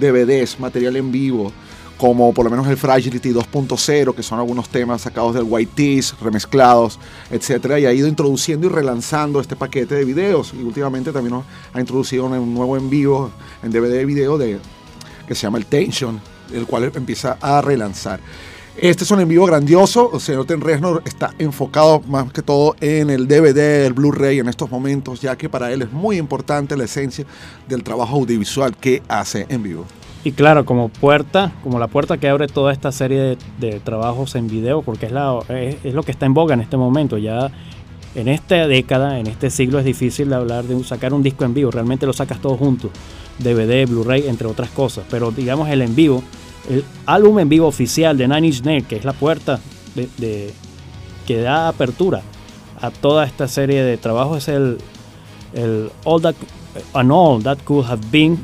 DVDs, 0.00 0.58
material 0.58 0.96
en 0.96 1.12
vivo, 1.12 1.52
como 1.96 2.32
por 2.32 2.44
lo 2.44 2.50
menos 2.50 2.66
el 2.66 2.76
Fragility 2.76 3.30
2.0, 3.30 4.14
que 4.14 4.22
son 4.22 4.38
algunos 4.38 4.68
temas 4.68 5.02
sacados 5.02 5.34
del 5.34 5.44
White 5.44 5.72
Tees, 5.74 6.14
remezclados, 6.20 6.98
etcétera, 7.30 7.78
y 7.78 7.86
ha 7.86 7.92
ido 7.92 8.08
introduciendo 8.08 8.66
y 8.66 8.70
relanzando 8.70 9.40
este 9.40 9.56
paquete 9.56 9.94
de 9.94 10.04
videos. 10.04 10.52
Y 10.54 10.62
últimamente 10.62 11.12
también 11.12 11.42
ha 11.72 11.80
introducido 11.80 12.26
un 12.26 12.54
nuevo 12.54 12.76
en 12.76 12.90
vivo, 12.90 13.30
en 13.62 13.70
DVD 13.70 13.92
de 13.92 14.04
video, 14.04 14.38
de, 14.38 14.58
que 15.26 15.34
se 15.34 15.42
llama 15.42 15.58
el 15.58 15.66
Tension, 15.66 16.20
el 16.52 16.66
cual 16.66 16.90
empieza 16.94 17.38
a 17.40 17.60
relanzar. 17.62 18.20
Este 18.76 19.04
es 19.04 19.10
un 19.12 19.20
en 19.20 19.28
vivo 19.28 19.46
grandioso, 19.46 20.10
o 20.12 20.18
sea, 20.18 20.42
Ten 20.42 20.60
Reznor 20.60 21.00
está 21.04 21.32
enfocado 21.38 22.00
más 22.08 22.32
que 22.32 22.42
todo 22.42 22.74
en 22.80 23.08
el 23.08 23.28
DVD, 23.28 23.86
el 23.86 23.92
Blu-ray 23.92 24.40
en 24.40 24.48
estos 24.48 24.68
momentos, 24.68 25.20
ya 25.20 25.36
que 25.36 25.48
para 25.48 25.70
él 25.70 25.82
es 25.82 25.92
muy 25.92 26.18
importante 26.18 26.76
la 26.76 26.82
esencia 26.82 27.24
del 27.68 27.84
trabajo 27.84 28.16
audiovisual 28.16 28.76
que 28.76 29.00
hace 29.06 29.46
en 29.48 29.62
vivo. 29.62 29.86
Y 30.24 30.32
claro, 30.32 30.64
como 30.64 30.88
puerta, 30.88 31.52
como 31.62 31.78
la 31.78 31.86
puerta 31.86 32.16
que 32.16 32.28
abre 32.28 32.46
toda 32.46 32.72
esta 32.72 32.90
serie 32.92 33.36
de, 33.60 33.80
trabajos 33.80 34.34
en 34.34 34.48
video, 34.48 34.80
porque 34.82 35.06
es, 35.06 35.12
la, 35.12 35.38
es, 35.50 35.92
lo 35.92 36.02
que 36.02 36.12
está 36.12 36.24
en 36.24 36.32
boga 36.32 36.54
en 36.54 36.62
este 36.62 36.78
momento. 36.78 37.18
Ya 37.18 37.50
en 38.14 38.28
esta 38.28 38.66
década, 38.66 39.18
en 39.18 39.26
este 39.26 39.50
siglo 39.50 39.78
es 39.78 39.84
difícil 39.84 40.32
hablar 40.32 40.64
de 40.64 40.82
sacar 40.82 41.12
un 41.12 41.22
disco 41.22 41.44
en 41.44 41.52
vivo, 41.52 41.70
realmente 41.70 42.06
lo 42.06 42.14
sacas 42.14 42.40
todo 42.40 42.56
junto, 42.56 42.90
DVD, 43.38 43.86
Blu-ray, 43.86 44.26
entre 44.28 44.46
otras 44.46 44.70
cosas, 44.70 45.04
pero 45.10 45.30
digamos 45.30 45.68
el 45.68 45.82
en 45.82 45.94
vivo 45.94 46.22
el 46.68 46.84
álbum 47.06 47.38
en 47.38 47.48
vivo 47.48 47.66
oficial 47.66 48.16
de 48.16 48.28
Nine 48.28 48.46
Inch 48.46 48.62
Nails, 48.62 48.86
que 48.86 48.96
es 48.96 49.04
la 49.04 49.12
puerta 49.12 49.60
que 51.26 51.40
da 51.40 51.68
apertura 51.68 52.22
a 52.80 52.90
toda 52.90 53.24
esta 53.24 53.48
serie 53.48 53.82
de 53.82 53.96
trabajos, 53.96 54.38
es 54.38 54.48
el, 54.48 54.78
el 55.54 55.90
All 56.04 56.22
That, 56.22 56.34
An 56.94 57.10
All 57.10 57.42
That 57.42 57.58
Could 57.64 57.86
Have 57.86 58.02
Been, 58.10 58.38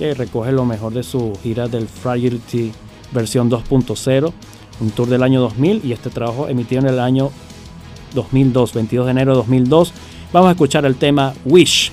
que 0.00 0.14
recoge 0.14 0.50
lo 0.50 0.64
mejor 0.64 0.94
de 0.94 1.02
su 1.02 1.34
gira 1.42 1.68
del 1.68 1.86
Fragility 1.86 2.72
versión 3.12 3.50
2.0, 3.50 4.32
un 4.80 4.90
tour 4.92 5.06
del 5.06 5.22
año 5.22 5.42
2000 5.42 5.82
y 5.84 5.92
este 5.92 6.08
trabajo 6.08 6.48
emitido 6.48 6.80
en 6.80 6.88
el 6.88 6.98
año 6.98 7.30
2002, 8.14 8.72
22 8.72 9.04
de 9.04 9.10
enero 9.10 9.32
de 9.32 9.36
2002. 9.36 9.92
Vamos 10.32 10.48
a 10.48 10.52
escuchar 10.52 10.86
el 10.86 10.96
tema 10.96 11.34
Wish 11.44 11.92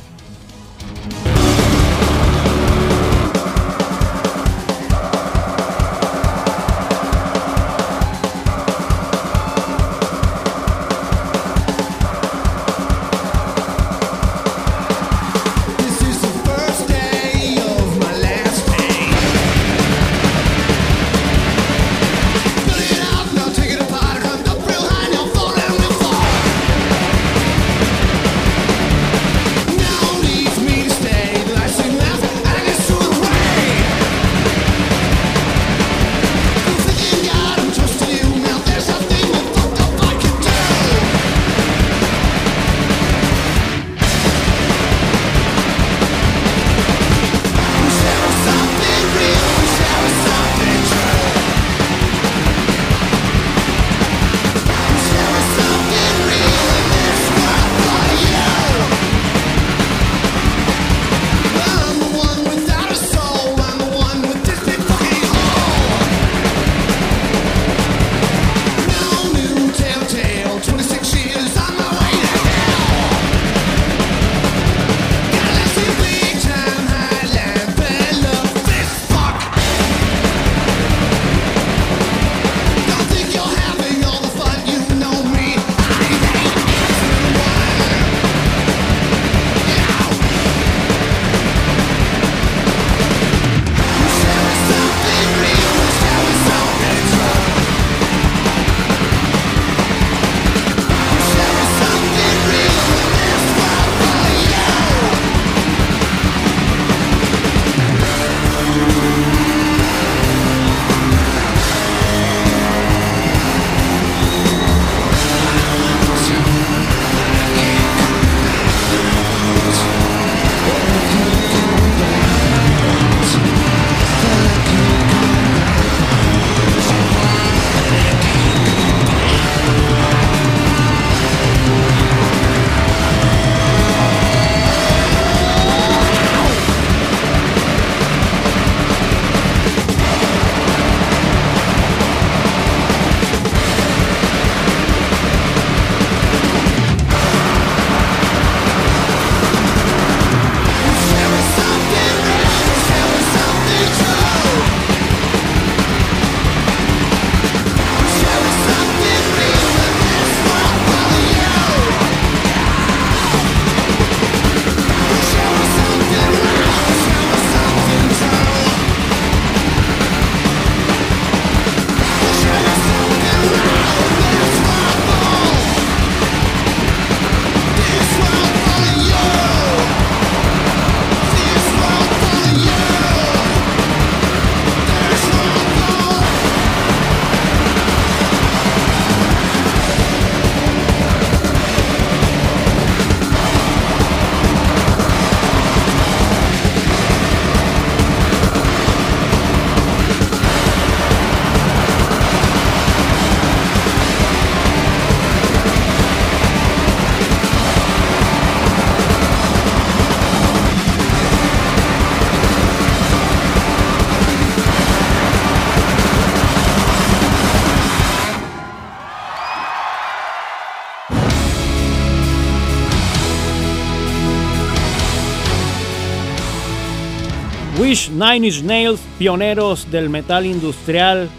Nine 228.18 228.48
Inch 228.48 228.64
Nails, 228.64 229.00
pioneros 229.20 229.92
del 229.92 230.10
metal 230.10 230.44
industrial, 230.48 231.30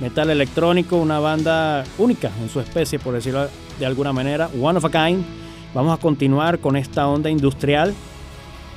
metal 0.00 0.28
electrónico, 0.28 0.96
una 0.96 1.20
banda 1.20 1.84
única 1.98 2.32
en 2.42 2.48
su 2.48 2.58
especie, 2.58 2.98
por 2.98 3.14
decirlo 3.14 3.46
de 3.78 3.86
alguna 3.86 4.12
manera, 4.12 4.50
one 4.60 4.76
of 4.76 4.84
a 4.84 4.90
kind. 4.90 5.24
Vamos 5.72 5.96
a 5.96 6.02
continuar 6.02 6.58
con 6.58 6.74
esta 6.74 7.06
onda 7.06 7.30
industrial 7.30 7.94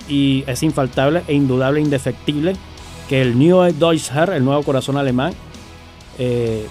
y 0.07 0.43
es 0.45 0.61
infaltable 0.61 1.23
e 1.27 1.33
indudable, 1.33 1.81
indefectible 1.81 2.53
que 3.07 3.23
el 3.23 3.39
New 3.39 3.63
Deutsche 3.73 4.13
el 4.35 4.45
nuevo 4.45 4.61
corazón 4.61 4.97
alemán, 4.97 5.33
eh, 6.19 6.67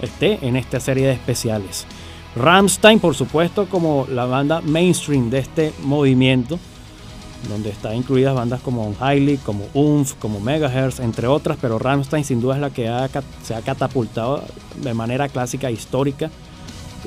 esté 0.00 0.38
en 0.40 0.56
esta 0.56 0.80
serie 0.80 1.08
de 1.08 1.12
especiales. 1.12 1.84
Rammstein, 2.36 3.00
por 3.00 3.14
supuesto, 3.14 3.66
como 3.66 4.06
la 4.10 4.24
banda 4.24 4.62
mainstream 4.62 5.28
de 5.28 5.40
este 5.40 5.74
movimiento, 5.82 6.58
donde 7.48 7.70
están 7.70 7.94
incluidas 7.94 8.34
bandas 8.34 8.60
como 8.60 8.94
Hailey, 8.98 9.36
como 9.38 9.66
Umf, 9.74 10.14
como 10.14 10.40
Megahertz, 10.40 11.00
entre 11.00 11.26
otras, 11.26 11.58
pero 11.60 11.78
Rammstein 11.78 12.24
sin 12.24 12.40
duda 12.40 12.54
es 12.56 12.60
la 12.60 12.70
que 12.70 12.90
se 13.42 13.54
ha 13.54 13.62
catapultado 13.62 14.42
de 14.82 14.94
manera 14.94 15.28
clásica, 15.28 15.70
histórica, 15.70 16.30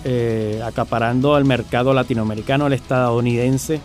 eh, 0.06 0.62
acaparando 0.66 1.38
el 1.38 1.44
mercado 1.46 1.94
latinoamericano, 1.94 2.68
el 2.68 2.74
estadounidense, 2.74 3.82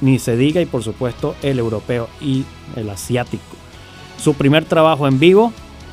ni 0.00 0.18
se 0.18 0.36
diga, 0.36 0.60
y 0.60 0.66
por 0.66 0.82
supuesto 0.84 1.34
el 1.42 1.58
europeo 1.58 2.08
y 2.20 2.44
el 2.76 2.90
asiático. 2.90 3.42
Su 4.18 4.34
primer 4.34 4.64
trabajo 4.64 5.08
en 5.08 5.18
vivo, 5.18 5.52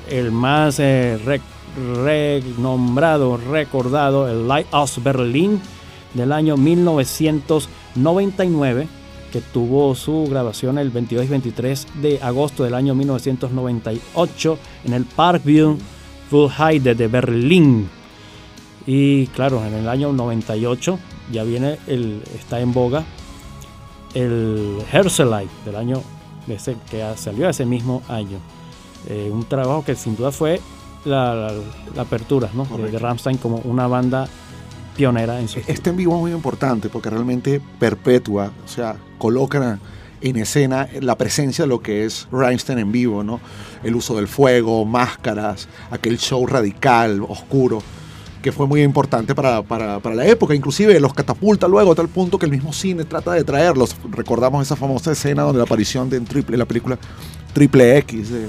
el 0.10 0.32
más 0.32 0.80
eh, 0.80 1.18
renombrado, 1.76 3.38
recordado, 3.38 4.28
el 4.28 4.48
Lighthouse 4.48 5.02
Berlin 5.02 5.62
del 6.14 6.34
año 6.34 6.58
1999 6.58 9.01
que 9.32 9.42
tuvo 9.42 9.96
su 9.96 10.28
grabación 10.30 10.78
el 10.78 10.90
22 10.90 11.26
y 11.26 11.28
23 11.28 11.88
de 12.02 12.20
agosto 12.22 12.64
del 12.64 12.74
año 12.74 12.94
1998 12.96 14.58
en 14.86 14.94
el 14.94 15.06
Parkview 15.06 15.78
Fullheide 16.30 16.96
de 16.96 17.08
Berlín. 17.08 17.90
Y 18.86 19.28
claro, 19.28 19.66
en 19.66 19.74
el 19.74 19.88
año 19.88 20.12
98 20.12 21.00
ya 21.32 21.44
viene 21.44 21.78
el 21.88 22.22
está 22.38 22.60
en 22.60 22.74
boga 22.74 23.04
el 24.14 24.80
Herzlite 24.92 25.52
del 25.66 25.76
año 25.76 26.02
ese, 26.48 26.76
que 26.90 27.06
salió 27.16 27.48
ese 27.50 27.66
mismo 27.66 28.02
año. 28.10 28.40
Eh, 29.08 29.30
un 29.32 29.46
trabajo 29.46 29.84
que 29.84 29.96
sin 29.96 30.16
duda 30.16 30.32
fue 30.32 30.60
la, 31.06 31.52
apertura 31.98 32.50
de, 32.78 32.92
de 32.92 33.00
Rammstein 33.00 33.38
como 33.38 33.58
una 33.60 33.88
banda 33.88 34.28
pionera 34.96 35.40
en 35.40 35.48
su 35.48 35.60
Este 35.68 35.90
en 35.90 35.98
vivo 35.98 36.16
es 36.16 36.22
muy 36.22 36.32
importante 36.32 36.90
porque 36.90 37.10
realmente 37.10 37.62
perpetúa, 37.80 38.52
o 38.64 38.68
sea, 38.68 38.96
coloca 39.18 39.80
en 40.22 40.38
escena 40.38 40.88
la 41.00 41.18
presencia 41.18 41.64
de 41.66 41.70
lo 41.70 41.82
que 41.82 42.06
es 42.06 42.28
Rammstein 42.32 42.80
en 42.80 42.92
vivo, 42.92 43.24
¿no? 43.24 43.40
El 43.84 43.96
uso 43.96 44.16
del 44.16 44.28
fuego, 44.28 44.86
máscaras, 44.86 45.68
aquel 45.90 46.18
show 46.20 46.46
radical, 46.46 47.22
oscuro, 47.28 47.82
que 48.42 48.52
fue 48.52 48.68
muy 48.68 48.82
importante 48.82 49.36
para, 49.36 49.64
la 49.64 50.26
época. 50.26 50.54
Inclusive 50.54 51.00
los 51.00 51.14
catapulta 51.14 51.68
luego 51.68 51.92
a 51.92 51.96
tal 51.96 52.08
punto 52.08 52.38
que 52.38 52.46
el 52.46 52.52
mismo 52.52 52.74
cine 52.74 53.06
trata 53.06 53.34
de 53.34 53.44
traerlos. 53.44 53.96
Recordamos 54.12 54.64
esa 54.64 54.76
famosa 54.76 55.12
escena 55.12 55.44
donde 55.44 55.58
la 55.58 55.64
aparición 55.64 56.10
de 56.10 56.18
en 56.18 56.26
triple, 56.26 56.58
la 56.58 56.66
película 56.66 56.98
Triple 57.54 57.98
X 57.98 58.30
de 58.30 58.48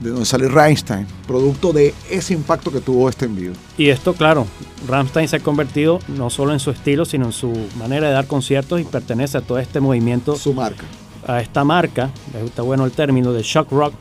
de 0.00 0.10
donde 0.10 0.24
sale 0.24 0.48
Rammstein, 0.48 1.06
producto 1.26 1.72
de 1.72 1.94
ese 2.10 2.34
impacto 2.34 2.70
que 2.70 2.80
tuvo 2.80 3.08
este 3.08 3.24
envío. 3.24 3.52
Y 3.76 3.88
esto, 3.88 4.14
claro, 4.14 4.46
Rammstein 4.86 5.28
se 5.28 5.36
ha 5.36 5.40
convertido 5.40 5.98
no 6.08 6.30
solo 6.30 6.52
en 6.52 6.60
su 6.60 6.70
estilo, 6.70 7.04
sino 7.04 7.26
en 7.26 7.32
su 7.32 7.52
manera 7.78 8.06
de 8.06 8.12
dar 8.12 8.26
conciertos 8.26 8.80
y 8.80 8.84
pertenece 8.84 9.38
a 9.38 9.40
todo 9.40 9.58
este 9.58 9.80
movimiento. 9.80 10.36
Su 10.36 10.54
marca. 10.54 10.84
A 11.26 11.40
esta 11.40 11.64
marca, 11.64 12.10
está 12.44 12.62
bueno 12.62 12.84
el 12.84 12.92
término 12.92 13.32
de 13.32 13.42
shock 13.42 13.70
rock, 13.72 13.92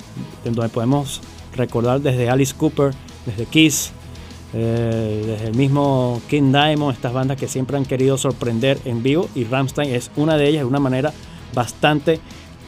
en 0.45 0.53
donde 0.53 0.69
podemos 0.69 1.21
recordar 1.55 1.99
desde 1.99 2.29
Alice 2.29 2.53
Cooper, 2.55 2.93
desde 3.25 3.45
Kiss, 3.45 3.91
eh, 4.53 5.23
desde 5.25 5.47
el 5.47 5.55
mismo 5.55 6.21
King 6.29 6.51
Diamond, 6.51 6.95
estas 6.95 7.12
bandas 7.12 7.38
que 7.38 7.47
siempre 7.47 7.75
han 7.75 7.86
querido 7.86 8.17
sorprender 8.17 8.79
en 8.86 9.03
vivo 9.03 9.29
y 9.36 9.43
Rammstein 9.43 9.93
es 9.93 10.10
una 10.15 10.38
de 10.38 10.47
ellas 10.47 10.62
de 10.62 10.65
una 10.65 10.79
manera 10.79 11.12
bastante 11.53 12.21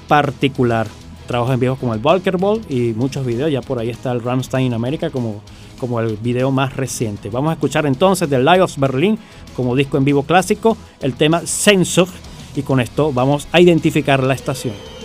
particular 0.09 0.87
trabajos 1.29 1.53
en 1.53 1.59
vivo 1.59 1.75
como 1.75 1.93
el 1.93 1.99
Volker 1.99 2.37
Ball 2.37 2.59
y 2.69 2.93
muchos 2.93 3.23
videos. 3.23 3.51
Ya 3.51 3.61
por 3.61 3.77
ahí 3.77 3.89
está 3.89 4.11
el 4.11 4.21
Ramstein 4.21 4.65
en 4.67 4.73
América 4.73 5.11
como, 5.11 5.41
como 5.79 5.99
el 5.99 6.17
video 6.17 6.49
más 6.49 6.75
reciente. 6.75 7.29
Vamos 7.29 7.51
a 7.51 7.53
escuchar 7.53 7.85
entonces 7.85 8.27
del 8.27 8.43
Live 8.43 8.61
of 8.61 8.77
Berlin 8.79 9.17
como 9.55 9.75
disco 9.75 9.97
en 9.97 10.05
vivo 10.05 10.23
clásico 10.23 10.75
el 11.01 11.13
tema 11.13 11.41
Sensor 11.45 12.07
y 12.55 12.63
con 12.63 12.79
esto 12.79 13.13
vamos 13.13 13.47
a 13.51 13.61
identificar 13.61 14.23
la 14.23 14.33
estación. 14.33 14.98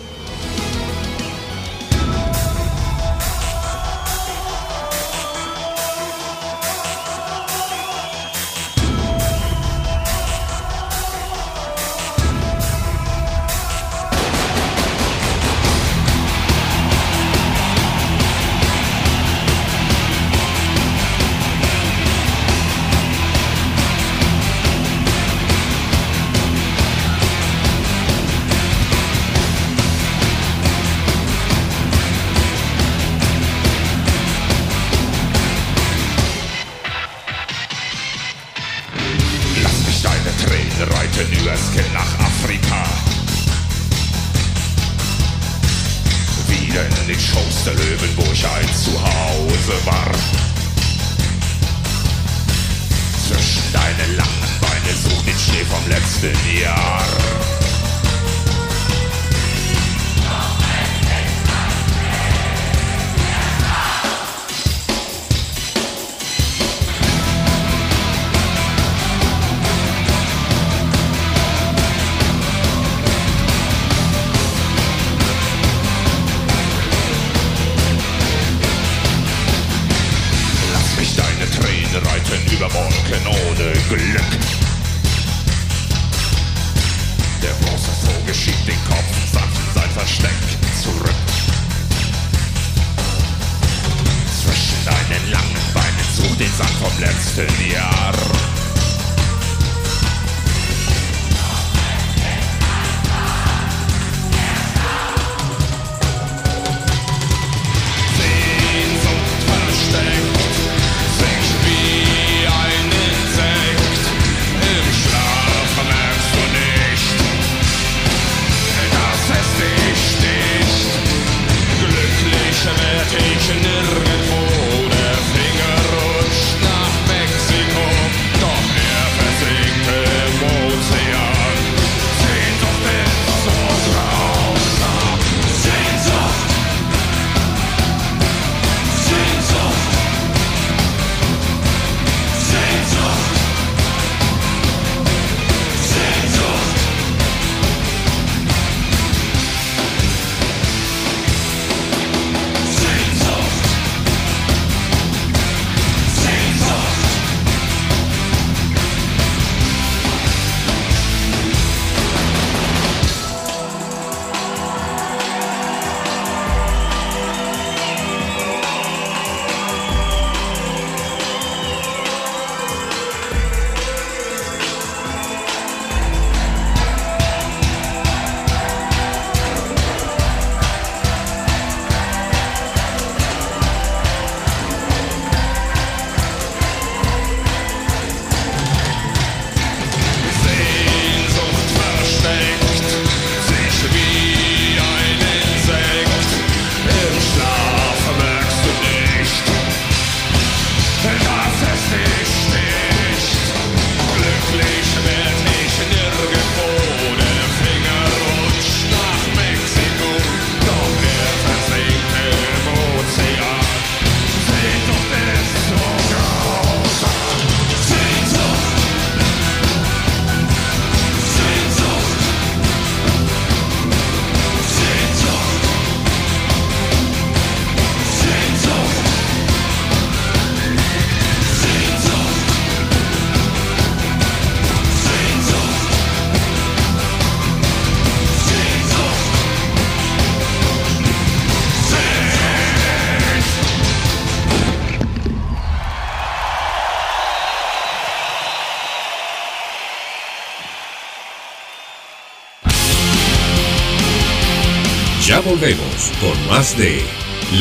Volvemos 255.54 256.10
con 256.20 256.48
más 256.48 256.76
de 256.76 257.00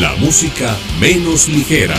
La 0.00 0.16
música 0.16 0.76
menos 0.98 1.48
ligera. 1.48 1.94